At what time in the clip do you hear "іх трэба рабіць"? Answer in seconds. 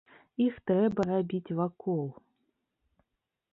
0.45-1.55